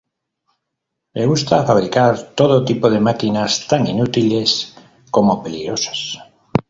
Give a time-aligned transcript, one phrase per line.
[1.19, 4.51] Les gusta fabricar todo tipo de máquinas, tan inútiles
[5.13, 5.99] como peligrosas.